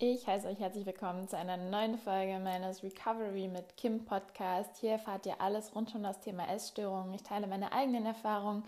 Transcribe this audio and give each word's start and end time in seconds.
Ich 0.00 0.28
heiße 0.28 0.46
euch 0.46 0.60
herzlich 0.60 0.86
willkommen 0.86 1.26
zu 1.26 1.36
einer 1.36 1.56
neuen 1.56 1.98
Folge 1.98 2.38
meines 2.38 2.84
Recovery 2.84 3.48
mit 3.48 3.76
Kim 3.76 4.04
Podcast. 4.04 4.76
Hier 4.76 4.92
erfahrt 4.92 5.26
ihr 5.26 5.40
alles 5.40 5.74
rund 5.74 5.92
um 5.92 6.04
das 6.04 6.20
Thema 6.20 6.48
Essstörungen. 6.48 7.12
Ich 7.14 7.24
teile 7.24 7.48
meine 7.48 7.72
eigenen 7.72 8.06
Erfahrungen, 8.06 8.62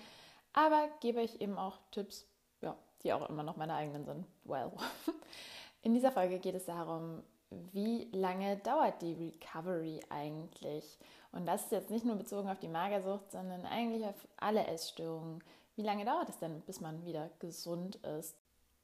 aber 0.53 0.89
gebe 0.99 1.21
euch 1.21 1.41
eben 1.41 1.57
auch 1.57 1.79
Tipps, 1.93 2.27
ja, 2.63 2.75
die 3.05 3.13
auch 3.13 3.31
immer 3.31 3.45
noch 3.45 3.57
meine 3.57 3.75
eigenen 3.75 4.05
sind. 4.05 4.27
Well. 4.43 4.73
In 5.83 5.95
dieser 5.95 6.11
Folge 6.11 6.41
geht 6.41 6.57
es 6.57 6.67
darum, 6.67 7.23
wie 7.51 8.09
lange 8.11 8.57
dauert 8.57 9.01
die 9.01 9.15
Recovery 9.15 10.01
eigentlich? 10.09 10.99
Und 11.31 11.47
das 11.47 11.63
ist 11.63 11.71
jetzt 11.71 11.91
nicht 11.91 12.05
nur 12.05 12.17
bezogen 12.17 12.51
auf 12.51 12.59
die 12.59 12.67
Magersucht, 12.67 13.31
sondern 13.31 13.67
eigentlich 13.67 14.05
auf 14.05 14.27
alle 14.37 14.67
Essstörungen. 14.67 15.45
Wie 15.77 15.83
lange 15.83 16.05
dauert 16.05 16.29
es 16.29 16.41
denn, 16.41 16.61
bis 16.63 16.81
man 16.81 17.05
wieder 17.05 17.31
gesund 17.39 18.01
ist? 18.19 18.35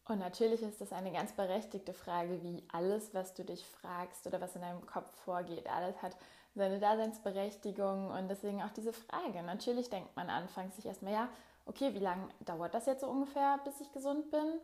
Und 0.09 0.20
natürlich 0.20 0.62
ist 0.62 0.80
das 0.80 0.93
eine 0.93 1.12
ganz 1.12 1.32
berechtigte 1.32 1.93
Frage, 1.93 2.43
wie 2.43 2.62
alles, 2.72 3.12
was 3.12 3.34
du 3.34 3.45
dich 3.45 3.66
fragst 3.66 4.27
oder 4.27 4.40
was 4.40 4.54
in 4.54 4.62
deinem 4.62 4.86
Kopf 4.86 5.11
vorgeht, 5.25 5.68
alles 5.68 6.00
hat 6.00 6.17
seine 6.54 6.79
Daseinsberechtigung 6.79 8.11
und 8.11 8.29
deswegen 8.29 8.62
auch 8.62 8.71
diese 8.71 8.93
Frage. 8.93 9.43
Natürlich 9.43 9.90
denkt 9.90 10.14
man 10.17 10.31
anfangs 10.31 10.76
sich 10.76 10.86
erstmal, 10.86 11.12
ja, 11.12 11.29
okay, 11.67 11.93
wie 11.93 11.98
lange 11.98 12.29
dauert 12.40 12.75
das 12.75 12.86
jetzt 12.86 13.00
so 13.00 13.08
ungefähr, 13.08 13.58
bis 13.64 13.81
ich 13.81 13.93
gesund 13.93 14.31
bin? 14.31 14.61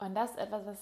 Und 0.00 0.14
das 0.14 0.32
ist 0.32 0.38
etwas, 0.38 0.66
was 0.66 0.78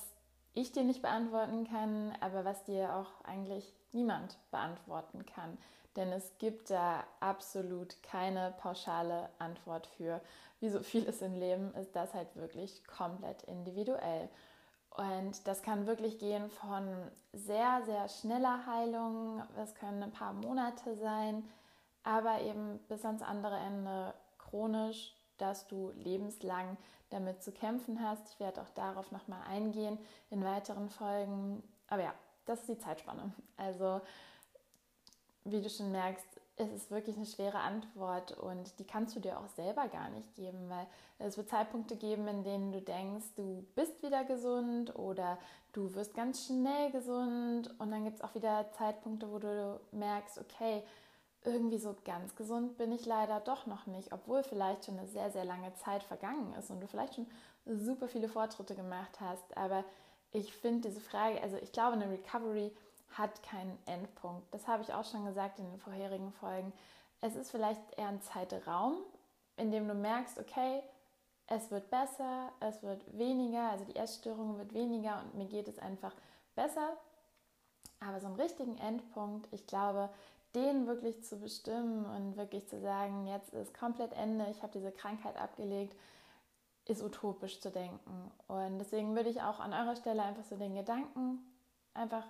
ich 0.54 0.73
dir 0.73 0.84
nicht 0.84 1.02
beantworten 1.02 1.68
kann, 1.68 2.16
aber 2.20 2.45
was 2.45 2.64
dir 2.64 2.95
auch 2.96 3.24
eigentlich 3.24 3.73
niemand 3.92 4.38
beantworten 4.51 5.26
kann. 5.26 5.59
Denn 5.96 6.12
es 6.12 6.38
gibt 6.38 6.70
da 6.70 7.04
absolut 7.20 8.02
keine 8.02 8.52
pauschale 8.58 9.28
Antwort 9.38 9.86
für. 9.86 10.20
Wie 10.60 10.68
so 10.68 10.80
vieles 10.80 11.22
im 11.22 11.34
Leben 11.34 11.72
ist 11.74 11.94
das 11.94 12.14
halt 12.14 12.34
wirklich 12.36 12.84
komplett 12.86 13.42
individuell. 13.44 14.28
Und 14.90 15.46
das 15.46 15.62
kann 15.62 15.86
wirklich 15.86 16.18
gehen 16.18 16.48
von 16.50 16.88
sehr, 17.32 17.82
sehr 17.84 18.08
schneller 18.08 18.64
Heilung, 18.66 19.42
das 19.56 19.74
können 19.74 20.02
ein 20.04 20.12
paar 20.12 20.32
Monate 20.32 20.96
sein, 20.96 21.42
aber 22.04 22.40
eben 22.42 22.79
bis 22.88 23.04
ans 23.04 23.23
andere 23.23 23.56
Ende 23.56 24.14
chronisch, 24.38 25.16
dass 25.38 25.66
du 25.66 25.90
lebenslang 25.96 26.76
damit 27.10 27.42
zu 27.42 27.51
kämpfen 27.51 28.01
hast. 28.01 28.29
Ich 28.30 28.40
werde 28.40 28.62
auch 28.62 28.70
darauf 28.70 29.10
nochmal 29.10 29.42
eingehen 29.48 29.98
in 30.30 30.45
weiteren 30.45 30.88
Folgen. 30.88 31.62
Aber 31.88 32.02
ja, 32.02 32.14
das 32.46 32.60
ist 32.60 32.68
die 32.68 32.79
Zeitspanne. 32.79 33.32
Also 33.56 34.01
wie 35.45 35.60
du 35.60 35.68
schon 35.68 35.92
merkst, 35.92 36.26
ist 36.56 36.73
es 36.73 36.90
wirklich 36.90 37.16
eine 37.16 37.26
schwere 37.26 37.59
Antwort 37.59 38.32
und 38.38 38.78
die 38.78 38.87
kannst 38.87 39.16
du 39.16 39.20
dir 39.20 39.38
auch 39.38 39.48
selber 39.48 39.88
gar 39.88 40.09
nicht 40.10 40.34
geben, 40.36 40.68
weil 40.68 40.86
es 41.18 41.36
wird 41.36 41.48
Zeitpunkte 41.48 41.96
geben, 41.96 42.28
in 42.28 42.45
denen 42.45 42.73
du 42.73 42.80
denkst, 42.80 43.26
du 43.34 43.66
bist 43.74 44.02
wieder 44.02 44.24
gesund 44.24 44.95
oder 44.96 45.38
du 45.73 45.92
wirst 45.95 46.14
ganz 46.14 46.46
schnell 46.46 46.92
gesund 46.92 47.74
und 47.78 47.90
dann 47.90 48.04
gibt 48.04 48.18
es 48.18 48.23
auch 48.23 48.34
wieder 48.36 48.70
Zeitpunkte, 48.73 49.30
wo 49.32 49.38
du 49.40 49.80
merkst, 49.90 50.38
okay, 50.38 50.84
irgendwie 51.42 51.79
so 51.79 51.95
ganz 52.04 52.36
gesund 52.36 52.79
bin 52.79 52.92
ich 52.92 53.04
leider 53.04 53.40
doch 53.40 53.66
noch 53.66 53.86
nicht, 53.86 54.12
obwohl 54.12 54.42
vielleicht 54.45 54.84
schon 54.84 54.98
eine 54.98 55.08
sehr, 55.08 55.30
sehr 55.30 55.45
lange 55.45 55.74
Zeit 55.74 56.02
vergangen 56.04 56.54
ist 56.54 56.70
und 56.70 56.80
du 56.80 56.86
vielleicht 56.86 57.16
schon 57.16 57.26
super 57.66 58.08
viele 58.08 58.29
Fortschritte 58.29 58.74
gemacht 58.74 59.20
hast. 59.20 59.56
Aber 59.56 59.84
ich 60.32 60.54
finde 60.54 60.88
diese 60.88 61.01
Frage, 61.01 61.42
also 61.42 61.56
ich 61.56 61.73
glaube, 61.73 61.95
eine 61.95 62.10
Recovery 62.10 62.73
hat 63.10 63.43
keinen 63.43 63.79
Endpunkt. 63.87 64.53
Das 64.53 64.66
habe 64.66 64.83
ich 64.83 64.93
auch 64.93 65.05
schon 65.05 65.25
gesagt 65.25 65.59
in 65.59 65.71
den 65.71 65.78
vorherigen 65.78 66.33
Folgen. 66.33 66.72
Es 67.21 67.37
ist 67.37 67.50
vielleicht 67.50 67.81
eher 67.97 68.09
ein 68.09 68.22
Zeitraum, 68.22 68.97
in 69.56 69.71
dem 69.71 69.87
du 69.88 69.94
merkst, 69.94 70.38
okay, 70.38 70.83
es 71.47 71.71
wird 71.71 71.91
besser, 71.91 72.50
es 72.60 72.82
wird 72.82 73.16
weniger, 73.16 73.71
also 73.71 73.84
die 73.84 73.97
Essstörung 73.97 74.59
wird 74.59 74.72
weniger 74.75 75.21
und 75.21 75.34
mir 75.34 75.47
geht 75.47 75.69
es 75.69 75.78
einfach 75.78 76.15
besser. 76.55 76.97
Aber 78.00 78.21
so 78.21 78.27
einen 78.27 78.37
richtigen 78.37 78.78
Endpunkt, 78.78 79.49
ich 79.53 79.66
glaube, 79.66 80.10
den 80.55 80.87
wirklich 80.87 81.22
zu 81.25 81.38
bestimmen 81.38 82.05
und 82.06 82.37
wirklich 82.37 82.69
zu 82.69 82.81
sagen, 82.81 83.27
jetzt 83.27 83.53
ist 83.55 83.75
komplett 83.78 84.12
Ende, 84.12 84.47
ich 84.50 84.62
habe 84.62 84.72
diese 84.72 84.93
Krankheit 84.93 85.37
abgelegt, 85.37 85.97
ist 86.87 87.03
utopisch 87.03 87.60
zu 87.60 87.70
denken. 87.70 88.31
Und 88.47 88.78
deswegen 88.78 89.16
würde 89.16 89.31
ich 89.31 89.43
auch 89.43 89.60
an 89.60 89.72
eurer 89.72 89.97
Stelle 89.97 90.22
einfach 90.22 90.44
so 90.44 90.56
den 90.56 90.75
Gedanken 90.75 91.38
einfach 91.94 92.25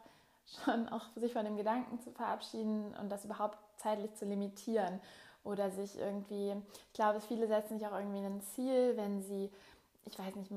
schon 0.46 0.88
auch 0.88 1.04
sich 1.16 1.32
von 1.32 1.44
dem 1.44 1.56
Gedanken 1.56 2.00
zu 2.00 2.10
verabschieden 2.10 2.94
und 3.00 3.10
das 3.10 3.24
überhaupt 3.24 3.58
zeitlich 3.76 4.14
zu 4.14 4.24
limitieren 4.24 5.00
oder 5.42 5.70
sich 5.70 5.98
irgendwie, 5.98 6.54
ich 6.86 6.92
glaube, 6.94 7.20
viele 7.20 7.46
setzen 7.46 7.78
sich 7.78 7.86
auch 7.86 7.98
irgendwie 7.98 8.24
ein 8.24 8.40
Ziel, 8.40 8.96
wenn 8.96 9.22
sie, 9.22 9.50
ich 10.06 10.18
weiß 10.18 10.34
nicht, 10.36 10.50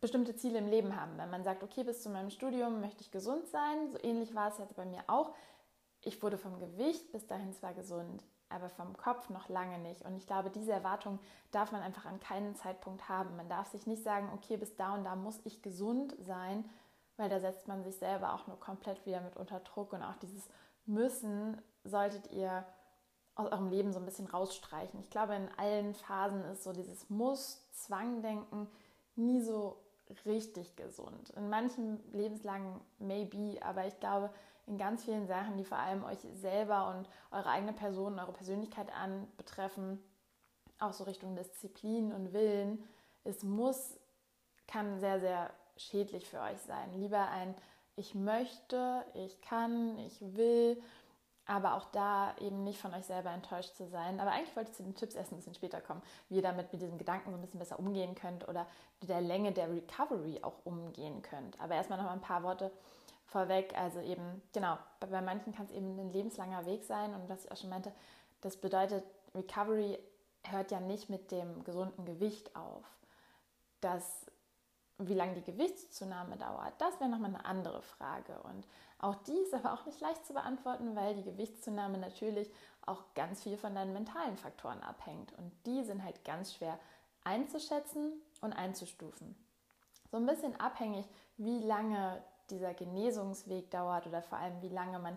bestimmte 0.00 0.34
Ziele 0.36 0.58
im 0.58 0.68
Leben 0.68 0.98
haben. 0.98 1.12
Wenn 1.16 1.30
man 1.30 1.44
sagt, 1.44 1.62
okay, 1.62 1.84
bis 1.84 2.02
zu 2.02 2.10
meinem 2.10 2.30
Studium 2.30 2.80
möchte 2.80 3.02
ich 3.02 3.10
gesund 3.10 3.46
sein, 3.48 3.90
so 3.90 3.98
ähnlich 4.02 4.34
war 4.34 4.48
es 4.48 4.58
jetzt 4.58 4.76
bei 4.76 4.84
mir 4.84 5.02
auch. 5.06 5.34
Ich 6.02 6.22
wurde 6.22 6.38
vom 6.38 6.58
Gewicht 6.58 7.10
bis 7.12 7.26
dahin 7.26 7.52
zwar 7.52 7.74
gesund, 7.74 8.22
aber 8.48 8.68
vom 8.70 8.96
Kopf 8.96 9.28
noch 9.30 9.48
lange 9.48 9.78
nicht. 9.78 10.02
Und 10.02 10.16
ich 10.16 10.26
glaube, 10.26 10.50
diese 10.50 10.72
Erwartung 10.72 11.18
darf 11.50 11.72
man 11.72 11.82
einfach 11.82 12.06
an 12.06 12.20
keinen 12.20 12.54
Zeitpunkt 12.54 13.08
haben. 13.08 13.36
Man 13.36 13.48
darf 13.48 13.68
sich 13.68 13.86
nicht 13.86 14.02
sagen, 14.02 14.30
okay, 14.32 14.56
bis 14.56 14.76
da 14.76 14.94
und 14.94 15.04
da 15.04 15.16
muss 15.16 15.40
ich 15.44 15.60
gesund 15.60 16.14
sein, 16.20 16.64
weil 17.18 17.28
da 17.28 17.40
setzt 17.40 17.68
man 17.68 17.84
sich 17.84 17.96
selber 17.96 18.32
auch 18.32 18.46
nur 18.46 18.58
komplett 18.58 19.04
wieder 19.04 19.20
mit 19.20 19.36
unter 19.36 19.60
Druck 19.60 19.92
und 19.92 20.02
auch 20.02 20.16
dieses 20.16 20.48
Müssen 20.86 21.60
solltet 21.84 22.30
ihr 22.30 22.64
aus 23.34 23.50
eurem 23.52 23.68
Leben 23.68 23.92
so 23.92 23.98
ein 23.98 24.04
bisschen 24.04 24.26
rausstreichen. 24.26 24.98
Ich 25.00 25.10
glaube, 25.10 25.34
in 25.34 25.48
allen 25.58 25.94
Phasen 25.94 26.44
ist 26.44 26.64
so 26.64 26.72
dieses 26.72 27.10
Muss, 27.10 27.68
Zwang-Denken 27.72 28.68
nie 29.16 29.40
so 29.40 29.76
richtig 30.24 30.76
gesund. 30.76 31.30
In 31.30 31.50
manchen 31.50 32.00
lebenslangen 32.12 32.80
maybe, 32.98 33.58
aber 33.62 33.86
ich 33.86 33.98
glaube, 34.00 34.30
in 34.66 34.78
ganz 34.78 35.04
vielen 35.04 35.26
Sachen, 35.26 35.56
die 35.56 35.64
vor 35.64 35.78
allem 35.78 36.04
euch 36.04 36.18
selber 36.34 36.88
und 36.88 37.08
eure 37.30 37.48
eigene 37.48 37.72
Person, 37.72 38.18
eure 38.18 38.32
Persönlichkeit 38.32 38.92
an 38.94 39.26
betreffen, 39.36 40.02
auch 40.78 40.92
so 40.92 41.04
Richtung 41.04 41.36
Disziplin 41.36 42.12
und 42.12 42.32
Willen, 42.32 42.84
es 43.24 43.42
muss, 43.42 43.98
kann 44.66 45.00
sehr, 45.00 45.20
sehr 45.20 45.50
schädlich 45.78 46.28
für 46.28 46.40
euch 46.40 46.58
sein. 46.60 46.92
Lieber 46.94 47.28
ein 47.30 47.54
Ich 47.96 48.14
möchte, 48.14 49.04
ich 49.14 49.40
kann, 49.40 49.98
ich 49.98 50.20
will, 50.20 50.80
aber 51.46 51.74
auch 51.74 51.86
da 51.86 52.36
eben 52.40 52.62
nicht 52.62 52.78
von 52.78 52.92
euch 52.92 53.06
selber 53.06 53.30
enttäuscht 53.30 53.74
zu 53.74 53.88
sein. 53.88 54.20
Aber 54.20 54.32
eigentlich 54.32 54.54
wollte 54.54 54.70
ich 54.70 54.76
zu 54.76 54.82
den 54.82 54.94
Tipps 54.94 55.14
erst 55.14 55.32
ein 55.32 55.36
bisschen 55.36 55.54
später 55.54 55.80
kommen, 55.80 56.02
wie 56.28 56.36
ihr 56.36 56.42
damit 56.42 56.70
mit 56.72 56.82
diesem 56.82 56.98
Gedanken 56.98 57.30
so 57.30 57.36
ein 57.36 57.40
bisschen 57.40 57.58
besser 57.58 57.78
umgehen 57.78 58.14
könnt 58.14 58.46
oder 58.46 58.66
mit 59.00 59.08
der 59.08 59.22
Länge 59.22 59.52
der 59.52 59.70
Recovery 59.70 60.40
auch 60.42 60.64
umgehen 60.64 61.22
könnt. 61.22 61.58
Aber 61.60 61.74
erstmal 61.74 61.98
noch 61.98 62.04
mal 62.04 62.12
ein 62.12 62.20
paar 62.20 62.42
Worte 62.42 62.70
vorweg. 63.24 63.74
Also 63.76 64.00
eben, 64.00 64.42
genau, 64.52 64.76
bei 65.00 65.20
manchen 65.22 65.54
kann 65.54 65.64
es 65.64 65.72
eben 65.72 65.98
ein 65.98 66.12
lebenslanger 66.12 66.66
Weg 66.66 66.84
sein 66.84 67.14
und 67.14 67.28
was 67.28 67.46
ich 67.46 67.50
auch 67.50 67.56
schon 67.56 67.70
meinte, 67.70 67.92
das 68.42 68.56
bedeutet, 68.58 69.04
Recovery 69.34 69.98
hört 70.44 70.70
ja 70.70 70.80
nicht 70.80 71.08
mit 71.08 71.30
dem 71.30 71.64
gesunden 71.64 72.04
Gewicht 72.04 72.54
auf. 72.54 72.84
Das 73.80 74.26
wie 74.98 75.14
lange 75.14 75.34
die 75.34 75.52
Gewichtszunahme 75.52 76.36
dauert, 76.36 76.72
das 76.78 76.98
wäre 76.98 77.08
nochmal 77.08 77.34
eine 77.34 77.44
andere 77.44 77.82
Frage. 77.82 78.40
Und 78.42 78.66
auch 78.98 79.14
die 79.14 79.38
ist 79.38 79.54
aber 79.54 79.72
auch 79.72 79.86
nicht 79.86 80.00
leicht 80.00 80.26
zu 80.26 80.34
beantworten, 80.34 80.96
weil 80.96 81.14
die 81.14 81.22
Gewichtszunahme 81.22 81.98
natürlich 81.98 82.50
auch 82.84 83.02
ganz 83.14 83.42
viel 83.42 83.56
von 83.56 83.74
deinen 83.74 83.92
mentalen 83.92 84.36
Faktoren 84.36 84.82
abhängt. 84.82 85.32
Und 85.38 85.52
die 85.66 85.84
sind 85.84 86.02
halt 86.02 86.24
ganz 86.24 86.54
schwer 86.54 86.78
einzuschätzen 87.22 88.12
und 88.40 88.52
einzustufen. 88.52 89.36
So 90.10 90.16
ein 90.16 90.26
bisschen 90.26 90.58
abhängig, 90.58 91.06
wie 91.36 91.60
lange 91.60 92.22
dieser 92.50 92.74
Genesungsweg 92.74 93.70
dauert 93.70 94.06
oder 94.06 94.22
vor 94.22 94.38
allem 94.38 94.60
wie 94.62 94.70
lange 94.70 94.98
man 94.98 95.16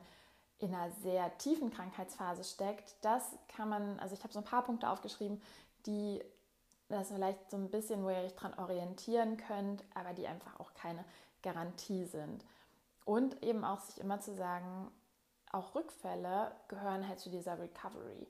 in 0.60 0.76
einer 0.76 0.92
sehr 0.92 1.36
tiefen 1.40 1.72
Krankheitsphase 1.72 2.44
steckt, 2.44 2.96
das 3.02 3.36
kann 3.48 3.70
man, 3.70 4.00
also 4.00 4.14
ich 4.14 4.22
habe 4.24 4.34
so 4.34 4.40
ein 4.40 4.46
paar 4.46 4.64
Punkte 4.64 4.90
aufgeschrieben, 4.90 5.42
die 5.88 6.22
das 6.92 7.12
vielleicht 7.12 7.50
so 7.50 7.58
ein 7.58 7.70
bisschen, 7.70 8.04
wo 8.04 8.10
ihr 8.10 8.18
euch 8.18 8.36
dran 8.36 8.54
orientieren 8.58 9.38
könnt, 9.38 9.84
aber 9.94 10.14
die 10.14 10.28
einfach 10.28 10.60
auch 10.60 10.74
keine 10.74 11.04
Garantie 11.42 12.06
sind. 12.06 12.46
Und 13.06 13.44
eben 13.44 13.64
auch 13.64 13.80
sich 13.80 14.00
immer 14.00 14.20
zu 14.20 14.34
sagen, 14.36 14.92
auch 15.52 15.76
Rückfälle 15.76 16.52
gehören 16.68 17.08
halt 17.08 17.20
zu 17.20 17.30
dieser 17.30 17.60
Recovery. 17.60 18.28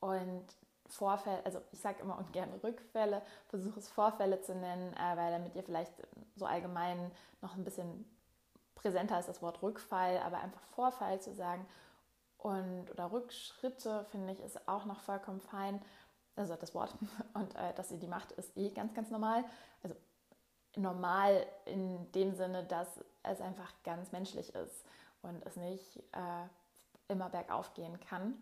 Und 0.00 0.44
Vorfälle, 0.86 1.44
also 1.44 1.60
ich 1.72 1.80
sage 1.80 2.02
immer 2.02 2.18
ungern 2.18 2.52
Rückfälle, 2.62 3.22
versuche 3.48 3.78
es 3.78 3.88
Vorfälle 3.88 4.40
zu 4.40 4.54
nennen, 4.54 4.94
weil 5.14 5.32
damit 5.32 5.54
ihr 5.54 5.62
vielleicht 5.62 5.92
so 6.36 6.46
allgemein 6.46 7.10
noch 7.40 7.54
ein 7.54 7.64
bisschen 7.64 8.04
präsenter 8.74 9.18
ist 9.18 9.28
das 9.28 9.40
Wort 9.40 9.62
Rückfall, 9.62 10.18
aber 10.18 10.38
einfach 10.38 10.62
Vorfall 10.74 11.20
zu 11.20 11.32
sagen 11.32 11.66
und 12.44 12.90
oder 12.90 13.10
Rückschritte 13.10 14.04
finde 14.10 14.34
ich 14.34 14.40
ist 14.40 14.68
auch 14.68 14.84
noch 14.84 15.00
vollkommen 15.00 15.40
fein 15.40 15.80
also 16.36 16.56
das 16.56 16.74
Wort, 16.74 16.94
und 17.34 17.54
äh, 17.56 17.72
dass 17.74 17.88
sie 17.88 17.98
die 17.98 18.06
macht, 18.06 18.32
ist 18.32 18.56
eh 18.56 18.70
ganz, 18.70 18.94
ganz 18.94 19.10
normal. 19.10 19.44
Also 19.82 19.96
normal 20.76 21.46
in 21.66 22.10
dem 22.12 22.34
Sinne, 22.34 22.64
dass 22.64 22.88
es 23.22 23.40
einfach 23.40 23.72
ganz 23.84 24.12
menschlich 24.12 24.54
ist 24.54 24.84
und 25.22 25.44
es 25.46 25.56
nicht 25.56 25.98
äh, 26.12 26.46
immer 27.08 27.28
bergauf 27.28 27.74
gehen 27.74 27.98
kann. 28.00 28.34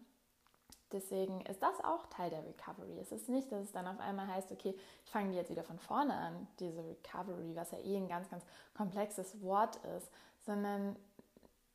deswegen 0.93 1.41
ist 1.47 1.63
das 1.63 1.83
auch 1.85 2.07
Teil 2.07 2.31
der 2.31 2.45
Recovery. 2.45 2.99
Es 2.99 3.13
ist 3.13 3.29
nicht, 3.29 3.51
dass 3.51 3.63
es 3.63 3.73
dann 3.73 3.87
auf 3.87 3.99
einmal 3.99 4.27
heißt, 4.27 4.53
okay, 4.53 4.75
ich 5.05 5.11
fange 5.11 5.35
jetzt 5.35 5.51
wieder 5.51 5.65
von 5.65 5.79
vorne 5.79 6.15
an, 6.15 6.47
diese 6.59 6.85
Recovery, 6.85 7.57
was 7.57 7.71
ja 7.71 7.79
eh 7.79 7.97
ein 7.97 8.09
ganz, 8.09 8.29
ganz 8.29 8.45
komplexes 8.75 9.41
Wort 9.43 9.77
ist, 9.97 10.11
sondern 10.45 10.97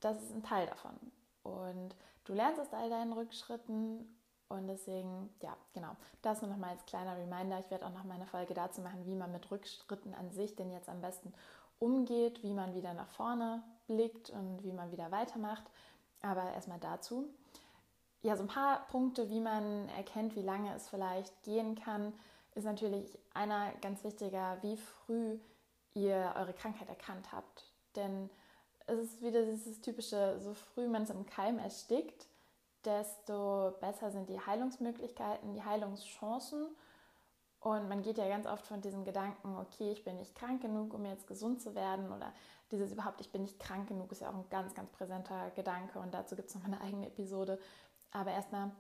das 0.01 0.21
ist 0.21 0.33
ein 0.33 0.43
Teil 0.43 0.67
davon. 0.67 0.93
Und 1.43 1.95
du 2.25 2.33
lernst 2.33 2.59
aus 2.59 2.73
all 2.73 2.89
deinen 2.89 3.13
Rückschritten 3.13 4.16
und 4.49 4.67
deswegen, 4.67 5.29
ja, 5.41 5.55
genau, 5.73 5.95
das 6.21 6.41
nur 6.41 6.49
nochmal 6.49 6.71
als 6.71 6.85
kleiner 6.85 7.17
Reminder. 7.17 7.59
Ich 7.59 7.69
werde 7.69 7.85
auch 7.85 7.93
noch 7.93 8.05
mal 8.05 8.15
eine 8.15 8.25
Folge 8.25 8.53
dazu 8.53 8.81
machen, 8.81 9.05
wie 9.05 9.15
man 9.15 9.31
mit 9.31 9.49
Rückschritten 9.51 10.13
an 10.15 10.31
sich 10.31 10.55
denn 10.55 10.71
jetzt 10.71 10.89
am 10.89 11.01
besten 11.01 11.33
umgeht, 11.79 12.41
wie 12.43 12.53
man 12.53 12.73
wieder 12.73 12.93
nach 12.93 13.09
vorne 13.09 13.61
blickt 13.87 14.29
und 14.29 14.63
wie 14.63 14.71
man 14.71 14.91
wieder 14.91 15.11
weitermacht. 15.11 15.63
Aber 16.21 16.43
erstmal 16.53 16.79
dazu. 16.79 17.25
Ja, 18.21 18.35
so 18.35 18.43
ein 18.43 18.47
paar 18.47 18.87
Punkte, 18.87 19.29
wie 19.29 19.39
man 19.39 19.89
erkennt, 19.89 20.35
wie 20.35 20.41
lange 20.41 20.73
es 20.75 20.89
vielleicht 20.89 21.43
gehen 21.43 21.75
kann, 21.75 22.13
ist 22.55 22.63
natürlich 22.63 23.17
einer 23.33 23.71
ganz 23.81 24.03
wichtiger, 24.03 24.57
wie 24.61 24.77
früh 24.77 25.37
ihr 25.93 26.33
eure 26.35 26.53
Krankheit 26.53 26.89
erkannt 26.89 27.31
habt. 27.31 27.71
Denn 27.95 28.29
es 28.87 28.99
ist 28.99 29.21
wieder 29.21 29.45
dieses 29.45 29.81
typische, 29.81 30.39
so 30.39 30.53
früh 30.53 30.87
man 30.87 31.03
es 31.03 31.09
im 31.09 31.25
Keim 31.25 31.59
erstickt, 31.59 32.27
desto 32.87 33.75
besser 33.81 34.09
sind 34.11 34.29
die 34.29 34.39
Heilungsmöglichkeiten, 34.39 35.53
die 35.53 35.63
Heilungschancen. 35.63 36.67
Und 37.59 37.89
man 37.89 38.01
geht 38.01 38.17
ja 38.17 38.27
ganz 38.29 38.47
oft 38.47 38.65
von 38.65 38.81
diesem 38.81 39.03
Gedanken, 39.03 39.57
okay, 39.57 39.91
ich 39.91 40.03
bin 40.03 40.17
nicht 40.17 40.35
krank 40.35 40.61
genug, 40.61 40.93
um 40.93 41.05
jetzt 41.05 41.27
gesund 41.27 41.61
zu 41.61 41.75
werden. 41.75 42.11
Oder 42.11 42.31
dieses 42.71 42.93
überhaupt, 42.93 43.19
ich 43.19 43.31
bin 43.31 43.41
nicht 43.41 43.59
krank 43.59 43.89
genug, 43.89 44.11
ist 44.11 44.21
ja 44.21 44.29
auch 44.29 44.35
ein 44.35 44.49
ganz, 44.49 44.73
ganz 44.73 44.89
präsenter 44.91 45.51
Gedanke. 45.51 45.99
Und 45.99 46.13
dazu 46.13 46.35
gibt 46.35 46.49
es 46.49 46.55
noch 46.55 46.63
eine 46.63 46.79
eigene 46.79 47.07
Episode. 47.07 47.59
Aber 48.11 48.31
erstmal 48.31 48.71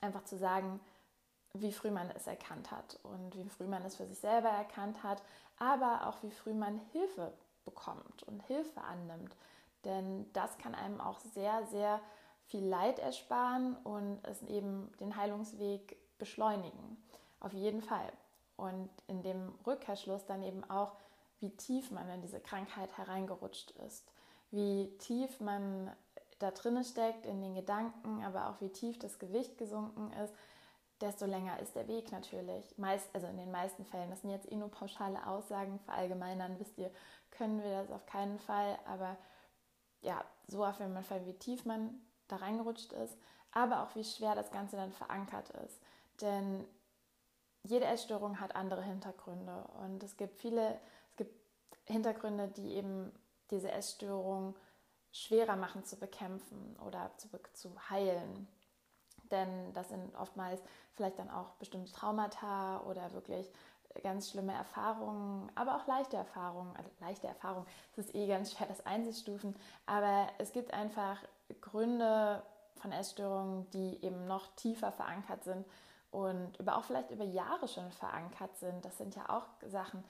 einfach 0.00 0.24
zu 0.24 0.36
sagen, 0.36 0.80
wie 1.52 1.72
früh 1.72 1.90
man 1.90 2.10
es 2.10 2.26
erkannt 2.26 2.72
hat 2.72 2.98
und 3.04 3.36
wie 3.36 3.48
früh 3.48 3.66
man 3.66 3.84
es 3.84 3.94
für 3.94 4.06
sich 4.06 4.18
selber 4.18 4.48
erkannt 4.48 5.04
hat, 5.04 5.22
aber 5.58 6.08
auch 6.08 6.20
wie 6.22 6.32
früh 6.32 6.52
man 6.52 6.80
Hilfe 6.90 7.32
bekommt 7.64 8.24
und 8.24 8.42
Hilfe 8.44 8.80
annimmt. 8.80 9.36
Denn 9.84 10.32
das 10.32 10.58
kann 10.58 10.74
einem 10.74 11.00
auch 11.00 11.20
sehr, 11.20 11.64
sehr 11.66 12.00
viel 12.46 12.64
Leid 12.64 12.98
ersparen 12.98 13.76
und 13.84 14.20
es 14.24 14.42
eben 14.42 14.92
den 15.00 15.16
Heilungsweg 15.16 15.96
beschleunigen. 16.18 16.96
Auf 17.40 17.52
jeden 17.52 17.82
Fall. 17.82 18.12
Und 18.56 18.88
in 19.08 19.22
dem 19.22 19.52
Rückkehrschluss 19.66 20.26
dann 20.26 20.42
eben 20.42 20.68
auch, 20.70 20.92
wie 21.40 21.50
tief 21.50 21.90
man 21.90 22.08
in 22.08 22.22
diese 22.22 22.40
Krankheit 22.40 22.96
hereingerutscht 22.96 23.72
ist, 23.86 24.06
wie 24.50 24.96
tief 24.98 25.40
man 25.40 25.90
da 26.38 26.50
drinne 26.50 26.84
steckt 26.84 27.26
in 27.26 27.40
den 27.40 27.54
Gedanken, 27.54 28.22
aber 28.24 28.48
auch 28.48 28.60
wie 28.60 28.70
tief 28.70 28.98
das 28.98 29.18
Gewicht 29.18 29.58
gesunken 29.58 30.12
ist, 30.24 30.34
desto 31.00 31.26
länger 31.26 31.58
ist 31.60 31.74
der 31.74 31.88
Weg 31.88 32.12
natürlich. 32.12 32.76
Meist, 32.78 33.08
also 33.14 33.26
in 33.26 33.36
den 33.36 33.50
meisten 33.50 33.84
Fällen. 33.84 34.10
Das 34.10 34.22
sind 34.22 34.30
jetzt 34.30 34.50
eh 34.50 34.56
nur 34.56 34.70
pauschale 34.70 35.26
Aussagen. 35.26 35.78
Verallgemeinern 35.80 36.58
wisst 36.58 36.78
ihr, 36.78 36.90
können 37.30 37.62
wir 37.62 37.82
das 37.82 37.90
auf 37.90 38.06
keinen 38.06 38.38
Fall. 38.38 38.78
Aber 38.86 39.16
ja, 40.02 40.24
so 40.46 40.64
auf 40.64 40.78
jeden 40.78 41.02
Fall, 41.02 41.26
wie 41.26 41.34
tief 41.34 41.64
man 41.64 42.00
da 42.28 42.36
reingerutscht 42.36 42.92
ist, 42.92 43.16
aber 43.52 43.82
auch 43.82 43.94
wie 43.94 44.04
schwer 44.04 44.34
das 44.34 44.50
Ganze 44.50 44.76
dann 44.76 44.92
verankert 44.92 45.50
ist. 45.64 45.80
Denn 46.20 46.64
jede 47.62 47.86
Essstörung 47.86 48.40
hat 48.40 48.56
andere 48.56 48.82
Hintergründe 48.82 49.64
und 49.82 50.02
es 50.02 50.16
gibt 50.16 50.36
viele, 50.36 50.78
es 51.10 51.16
gibt 51.16 51.34
Hintergründe, 51.86 52.48
die 52.48 52.74
eben 52.74 53.12
diese 53.50 53.70
Essstörung 53.70 54.54
schwerer 55.12 55.56
machen 55.56 55.84
zu 55.84 55.96
bekämpfen 55.96 56.76
oder 56.86 57.10
zu, 57.16 57.28
zu 57.52 57.70
heilen. 57.88 58.48
Denn 59.30 59.72
das 59.72 59.88
sind 59.88 60.14
oftmals 60.16 60.60
vielleicht 60.94 61.18
dann 61.18 61.30
auch 61.30 61.50
bestimmte 61.54 61.92
Traumata 61.92 62.80
oder 62.82 63.12
wirklich 63.12 63.50
ganz 64.02 64.30
schlimme 64.30 64.52
Erfahrungen, 64.52 65.50
aber 65.54 65.76
auch 65.76 65.86
leichte 65.86 66.16
Erfahrungen. 66.16 66.74
Also 66.76 66.90
leichte 67.00 67.26
Erfahrungen, 67.28 67.66
es 67.92 68.06
ist 68.06 68.14
eh 68.14 68.26
ganz 68.26 68.52
schwer, 68.52 68.66
das 68.66 68.84
einzustufen, 68.84 69.54
aber 69.86 70.28
es 70.38 70.52
gibt 70.52 70.74
einfach 70.74 71.18
Gründe 71.60 72.42
von 72.76 72.92
Essstörungen, 72.92 73.68
die 73.70 74.04
eben 74.04 74.26
noch 74.26 74.46
tiefer 74.56 74.92
verankert 74.92 75.44
sind 75.44 75.64
und 76.10 76.58
über 76.60 76.76
auch 76.76 76.84
vielleicht 76.84 77.10
über 77.10 77.24
Jahre 77.24 77.66
schon 77.66 77.90
verankert 77.90 78.56
sind. 78.58 78.84
Das 78.84 78.96
sind 78.98 79.16
ja 79.16 79.28
auch 79.28 79.46
Sachen. 79.66 80.04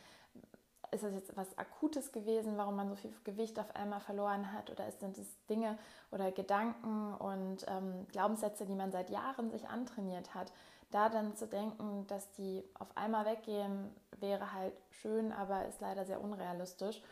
Ist 0.90 1.02
das 1.02 1.14
jetzt 1.14 1.36
was 1.36 1.56
Akutes 1.56 2.12
gewesen, 2.12 2.56
warum 2.56 2.76
man 2.76 2.88
so 2.88 2.94
viel 2.94 3.12
Gewicht 3.24 3.58
auf 3.58 3.74
einmal 3.74 4.00
verloren 4.00 4.52
hat? 4.52 4.70
Oder 4.70 4.90
sind 4.92 5.16
es 5.18 5.26
Dinge 5.46 5.78
oder 6.10 6.30
Gedanken 6.30 7.14
und 7.14 7.64
ähm, 7.68 8.06
Glaubenssätze, 8.12 8.66
die 8.66 8.74
man 8.74 8.92
seit 8.92 9.10
Jahren 9.10 9.50
sich 9.50 9.66
antrainiert 9.68 10.34
hat? 10.34 10.52
Da 10.90 11.08
dann 11.08 11.34
zu 11.36 11.48
denken, 11.48 12.06
dass 12.06 12.30
die 12.32 12.62
auf 12.78 12.96
einmal 12.96 13.24
weggehen, 13.24 13.90
wäre 14.18 14.52
halt 14.52 14.74
schön, 14.90 15.32
aber 15.32 15.66
ist 15.66 15.80
leider 15.80 16.04
sehr 16.04 16.20
unrealistisch. 16.20 17.02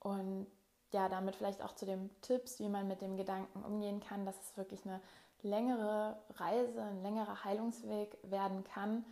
Und 0.00 0.46
ja, 0.92 1.08
damit 1.08 1.36
vielleicht 1.36 1.62
auch 1.62 1.74
zu 1.74 1.86
den 1.86 2.10
Tipps, 2.20 2.58
wie 2.60 2.68
man 2.68 2.86
mit 2.86 3.00
dem 3.00 3.16
Gedanken 3.16 3.64
umgehen 3.64 4.00
kann, 4.00 4.24
dass 4.26 4.40
es 4.40 4.56
wirklich 4.56 4.84
eine 4.84 5.00
längere 5.42 6.16
Reise, 6.36 6.82
ein 6.82 7.02
längerer 7.02 7.44
Heilungsweg 7.44 8.16
werden 8.22 8.64
kann, 8.64 9.04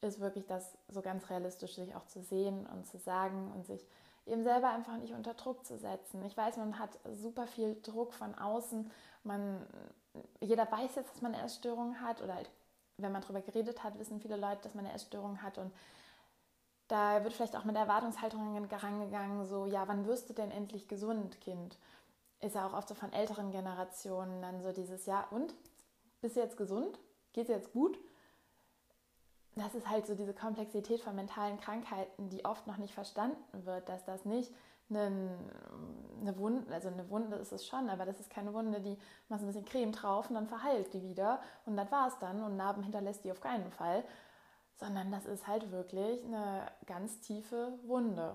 ist 0.00 0.20
wirklich 0.20 0.46
das 0.46 0.76
so 0.88 1.02
ganz 1.02 1.28
realistisch 1.30 1.74
sich 1.74 1.94
auch 1.94 2.06
zu 2.06 2.22
sehen 2.22 2.66
und 2.66 2.86
zu 2.86 2.98
sagen 2.98 3.52
und 3.54 3.66
sich 3.66 3.86
eben 4.26 4.44
selber 4.44 4.70
einfach 4.70 4.96
nicht 4.96 5.14
unter 5.14 5.34
Druck 5.34 5.66
zu 5.66 5.76
setzen. 5.76 6.24
Ich 6.24 6.36
weiß, 6.36 6.56
man 6.56 6.78
hat 6.78 6.98
super 7.12 7.46
viel 7.46 7.80
Druck 7.82 8.14
von 8.14 8.34
außen. 8.34 8.90
Man, 9.22 9.66
jeder 10.40 10.70
weiß 10.70 10.94
jetzt, 10.94 11.12
dass 11.12 11.22
man 11.22 11.34
eine 11.34 11.44
Essstörung 11.44 12.00
hat 12.00 12.22
oder 12.22 12.36
wenn 12.96 13.12
man 13.12 13.22
darüber 13.22 13.40
geredet 13.40 13.82
hat, 13.82 13.98
wissen 13.98 14.20
viele 14.20 14.36
Leute, 14.36 14.62
dass 14.62 14.74
man 14.74 14.84
eine 14.86 14.94
Essstörung 14.94 15.42
hat 15.42 15.58
und 15.58 15.72
da 16.94 17.24
wird 17.24 17.32
vielleicht 17.32 17.56
auch 17.56 17.64
mit 17.64 17.74
Erwartungshaltungen 17.74 18.68
herangegangen, 18.68 19.44
so, 19.46 19.66
ja, 19.66 19.88
wann 19.88 20.06
wirst 20.06 20.30
du 20.30 20.32
denn 20.32 20.52
endlich 20.52 20.86
gesund, 20.86 21.40
Kind? 21.40 21.76
Ist 22.40 22.54
ja 22.54 22.68
auch 22.68 22.72
oft 22.72 22.86
so 22.86 22.94
von 22.94 23.12
älteren 23.12 23.50
Generationen 23.50 24.40
dann 24.40 24.62
so 24.62 24.70
dieses, 24.70 25.04
ja, 25.06 25.26
und? 25.32 25.52
Bist 26.20 26.36
du 26.36 26.40
jetzt 26.40 26.56
gesund? 26.56 27.00
Geht 27.32 27.48
es 27.48 27.48
jetzt 27.48 27.72
gut? 27.72 27.98
Das 29.56 29.74
ist 29.74 29.90
halt 29.90 30.06
so 30.06 30.14
diese 30.14 30.34
Komplexität 30.34 31.00
von 31.00 31.16
mentalen 31.16 31.58
Krankheiten, 31.58 32.28
die 32.28 32.44
oft 32.44 32.66
noch 32.68 32.76
nicht 32.76 32.94
verstanden 32.94 33.66
wird, 33.66 33.88
dass 33.88 34.04
das 34.04 34.24
nicht 34.24 34.52
eine, 34.88 35.36
Wunde, 36.36 36.72
also 36.72 36.88
eine 36.88 37.10
Wunde 37.10 37.36
ist 37.36 37.52
es 37.52 37.66
schon, 37.66 37.90
aber 37.90 38.04
das 38.04 38.20
ist 38.20 38.30
keine 38.30 38.54
Wunde, 38.54 38.80
die 38.80 38.96
machst 39.28 39.42
ein 39.42 39.48
bisschen 39.48 39.64
Creme 39.64 39.90
drauf 39.90 40.28
und 40.28 40.36
dann 40.36 40.46
verheilt 40.46 40.92
die 40.92 41.02
wieder 41.02 41.40
und 41.66 41.76
das 41.76 41.90
war 41.90 42.06
es 42.06 42.18
dann 42.20 42.44
und 42.44 42.56
Narben 42.56 42.84
hinterlässt 42.84 43.24
die 43.24 43.32
auf 43.32 43.40
keinen 43.40 43.72
Fall, 43.72 44.04
sondern 44.76 45.10
das 45.10 45.26
ist 45.26 45.46
halt 45.46 45.70
wirklich 45.70 46.24
eine 46.24 46.66
ganz 46.86 47.20
tiefe 47.20 47.72
Wunde. 47.84 48.34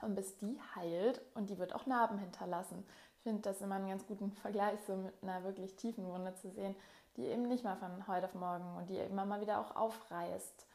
Und 0.00 0.14
bis 0.14 0.36
die 0.38 0.58
heilt 0.74 1.20
und 1.34 1.50
die 1.50 1.58
wird 1.58 1.74
auch 1.74 1.86
Narben 1.86 2.18
hinterlassen. 2.18 2.84
Ich 3.16 3.22
finde 3.22 3.42
das 3.42 3.60
immer 3.60 3.76
einen 3.76 3.88
ganz 3.88 4.06
guten 4.06 4.32
Vergleich, 4.32 4.80
so 4.86 4.96
mit 4.96 5.14
einer 5.22 5.44
wirklich 5.44 5.76
tiefen 5.76 6.04
Wunde 6.06 6.34
zu 6.34 6.50
sehen, 6.50 6.74
die 7.16 7.26
eben 7.26 7.46
nicht 7.46 7.62
mal 7.62 7.76
von 7.76 8.06
heute 8.08 8.26
auf 8.26 8.34
morgen 8.34 8.76
und 8.76 8.88
die 8.88 8.98
immer 8.98 9.24
mal 9.24 9.40
wieder 9.40 9.60
auch 9.60 9.76
aufreißt. 9.76 10.66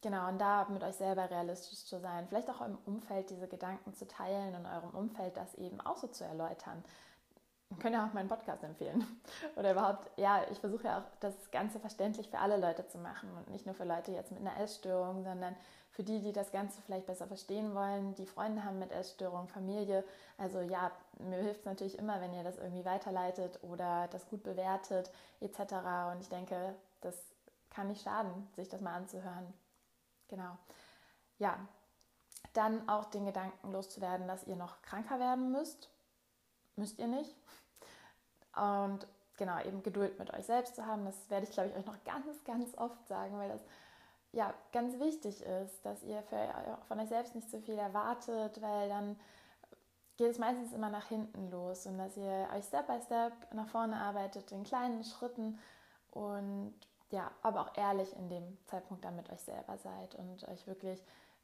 Genau, 0.00 0.28
und 0.28 0.38
da 0.38 0.66
mit 0.68 0.82
euch 0.82 0.96
selber 0.96 1.30
realistisch 1.30 1.84
zu 1.84 2.00
sein. 2.00 2.26
Vielleicht 2.28 2.50
auch 2.50 2.60
im 2.60 2.78
Umfeld 2.86 3.30
diese 3.30 3.46
Gedanken 3.48 3.94
zu 3.94 4.06
teilen 4.06 4.54
und 4.54 4.66
eurem 4.66 4.90
Umfeld 4.90 5.36
das 5.36 5.54
eben 5.54 5.80
auch 5.80 5.96
so 5.96 6.08
zu 6.08 6.24
erläutern 6.24 6.82
könnt 7.80 7.96
ihr 7.96 8.04
auch 8.04 8.12
meinen 8.12 8.28
Podcast 8.28 8.62
empfehlen. 8.62 9.04
Oder 9.56 9.72
überhaupt, 9.72 10.10
ja, 10.16 10.42
ich 10.50 10.58
versuche 10.58 10.84
ja 10.84 10.98
auch 10.98 11.04
das 11.20 11.34
Ganze 11.50 11.80
verständlich 11.80 12.28
für 12.28 12.38
alle 12.38 12.56
Leute 12.56 12.86
zu 12.86 12.98
machen 12.98 13.30
und 13.36 13.50
nicht 13.50 13.66
nur 13.66 13.74
für 13.74 13.84
Leute 13.84 14.12
jetzt 14.12 14.32
mit 14.32 14.40
einer 14.40 14.58
Essstörung, 14.60 15.24
sondern 15.24 15.56
für 15.90 16.02
die, 16.02 16.20
die 16.20 16.32
das 16.32 16.52
Ganze 16.52 16.82
vielleicht 16.82 17.06
besser 17.06 17.26
verstehen 17.26 17.74
wollen, 17.74 18.14
die 18.14 18.26
Freunde 18.26 18.64
haben 18.64 18.78
mit 18.78 18.92
Essstörung, 18.92 19.48
Familie. 19.48 20.04
Also 20.36 20.60
ja, 20.60 20.90
mir 21.18 21.38
hilft 21.38 21.60
es 21.60 21.66
natürlich 21.66 21.98
immer, 21.98 22.20
wenn 22.20 22.34
ihr 22.34 22.44
das 22.44 22.58
irgendwie 22.58 22.84
weiterleitet 22.84 23.58
oder 23.62 24.08
das 24.08 24.28
gut 24.28 24.42
bewertet 24.42 25.10
etc. 25.40 25.60
Und 26.12 26.20
ich 26.20 26.28
denke, 26.28 26.74
das 27.00 27.16
kann 27.70 27.88
nicht 27.88 28.02
schaden, 28.02 28.48
sich 28.56 28.68
das 28.68 28.80
mal 28.80 28.94
anzuhören. 28.94 29.52
Genau. 30.28 30.56
Ja, 31.38 31.58
dann 32.52 32.88
auch 32.88 33.06
den 33.06 33.24
Gedanken 33.24 33.72
loszuwerden, 33.72 34.28
dass 34.28 34.46
ihr 34.46 34.56
noch 34.56 34.82
kranker 34.82 35.18
werden 35.18 35.52
müsst 35.52 35.90
müsst 36.76 36.98
ihr 36.98 37.06
nicht. 37.06 37.34
Und 38.56 39.06
genau, 39.36 39.60
eben 39.64 39.82
Geduld 39.82 40.18
mit 40.18 40.32
euch 40.32 40.46
selbst 40.46 40.76
zu 40.76 40.86
haben, 40.86 41.04
das 41.04 41.28
werde 41.28 41.46
ich, 41.46 41.52
glaube 41.52 41.68
ich, 41.68 41.76
euch 41.76 41.86
noch 41.86 41.98
ganz, 42.04 42.44
ganz 42.44 42.76
oft 42.78 43.06
sagen, 43.06 43.38
weil 43.38 43.48
das 43.48 43.62
ja 44.32 44.52
ganz 44.72 44.98
wichtig 44.98 45.42
ist, 45.42 45.84
dass 45.84 46.02
ihr 46.02 46.22
für, 46.22 46.48
von 46.88 47.00
euch 47.00 47.08
selbst 47.08 47.34
nicht 47.34 47.50
zu 47.50 47.60
viel 47.60 47.78
erwartet, 47.78 48.60
weil 48.60 48.88
dann 48.88 49.18
geht 50.16 50.30
es 50.30 50.38
meistens 50.38 50.72
immer 50.72 50.90
nach 50.90 51.08
hinten 51.08 51.50
los 51.50 51.86
und 51.86 51.98
dass 51.98 52.16
ihr 52.16 52.48
euch 52.54 52.64
Step 52.64 52.86
by 52.86 53.00
Step 53.04 53.32
nach 53.52 53.68
vorne 53.68 53.96
arbeitet 53.96 54.50
in 54.52 54.64
kleinen 54.64 55.04
Schritten 55.04 55.58
und 56.10 56.74
ja, 57.10 57.30
aber 57.42 57.60
auch 57.60 57.76
ehrlich 57.76 58.14
in 58.16 58.28
dem 58.28 58.58
Zeitpunkt 58.66 59.04
dann 59.04 59.16
mit 59.16 59.30
euch 59.30 59.40
selber 59.40 59.76
seid 59.78 60.14
und 60.16 60.48
euch 60.48 60.66
wirklich 60.66 61.02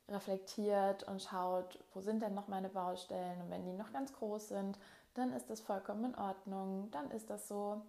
reflektiert 0.09 1.05
und 1.05 1.23
schaut, 1.23 1.79
wo 1.95 2.01
sind 2.01 2.23
denn 2.23 2.35
noch 2.35 2.49
meine 2.49 2.69
Baustellen 2.69 3.41
und 3.43 3.51
wenn 3.51 3.65
die 3.65 3.73
noch 3.73 3.93
ganz 3.93 4.13
groß 4.13 4.49
sind, 4.49 4.79
dann 5.15 5.33
ist 5.33 5.51
das 5.51 5.61
vollkommen 5.61 6.05
in 6.05 6.15
Ordnung, 6.15 6.91
dann 6.91 7.11
ist 7.11 7.31
das 7.31 7.49
so. 7.49 7.83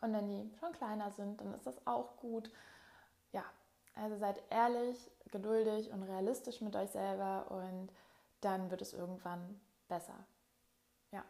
Und 0.00 0.12
wenn 0.12 0.28
die 0.28 0.50
schon 0.58 0.72
kleiner 0.72 1.10
sind, 1.10 1.40
dann 1.40 1.52
ist 1.54 1.66
das 1.66 1.86
auch 1.86 2.16
gut. 2.16 2.50
Ja, 3.32 3.44
also 3.94 4.16
seid 4.16 4.42
ehrlich, 4.50 5.10
geduldig 5.30 5.90
und 5.92 6.02
realistisch 6.02 6.60
mit 6.60 6.74
euch 6.76 6.90
selber 6.90 7.50
und 7.50 7.90
dann 8.40 8.70
wird 8.70 8.82
es 8.82 8.94
irgendwann 8.94 9.60
besser. 9.88 10.14
Ja, 11.12 11.22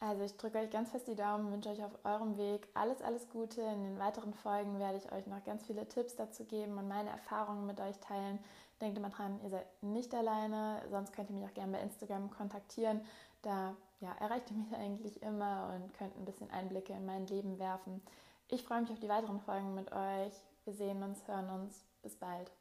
also 0.00 0.24
ich 0.24 0.36
drücke 0.36 0.58
euch 0.58 0.70
ganz 0.70 0.90
fest 0.90 1.06
die 1.06 1.14
Daumen, 1.14 1.52
wünsche 1.52 1.68
euch 1.68 1.84
auf 1.84 1.96
eurem 2.04 2.36
Weg 2.36 2.68
alles, 2.74 3.00
alles 3.00 3.28
Gute. 3.28 3.60
In 3.60 3.84
den 3.84 3.98
weiteren 3.98 4.34
Folgen 4.34 4.78
werde 4.78 4.98
ich 4.98 5.12
euch 5.12 5.26
noch 5.26 5.44
ganz 5.44 5.64
viele 5.64 5.86
Tipps 5.88 6.16
dazu 6.16 6.44
geben 6.44 6.76
und 6.78 6.88
meine 6.88 7.10
Erfahrungen 7.10 7.66
mit 7.66 7.80
euch 7.80 7.98
teilen. 8.00 8.38
Denkt 8.80 8.98
immer 8.98 9.10
dran, 9.10 9.40
ihr 9.42 9.50
seid 9.50 9.66
nicht 9.82 10.12
alleine, 10.14 10.82
sonst 10.90 11.12
könnt 11.12 11.30
ihr 11.30 11.36
mich 11.36 11.48
auch 11.48 11.54
gerne 11.54 11.72
bei 11.72 11.80
Instagram 11.80 12.30
kontaktieren. 12.30 13.02
Da 13.42 13.76
ja, 14.04 14.12
erreicht 14.20 14.50
ihr 14.50 14.56
mich 14.56 14.74
eigentlich 14.74 15.22
immer 15.22 15.74
und 15.74 15.94
könnt 15.94 16.16
ein 16.16 16.26
bisschen 16.26 16.50
Einblicke 16.50 16.92
in 16.92 17.06
mein 17.06 17.26
Leben 17.26 17.58
werfen. 17.58 18.02
Ich 18.48 18.62
freue 18.62 18.82
mich 18.82 18.90
auf 18.90 19.00
die 19.00 19.08
weiteren 19.08 19.40
Folgen 19.40 19.74
mit 19.74 19.90
euch. 19.92 20.34
Wir 20.64 20.74
sehen 20.74 21.02
uns, 21.02 21.26
hören 21.26 21.48
uns. 21.48 21.84
Bis 22.02 22.16
bald. 22.16 22.52